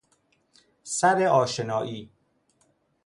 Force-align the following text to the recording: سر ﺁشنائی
سر 0.83 1.17
ﺁشنائی 1.27 2.09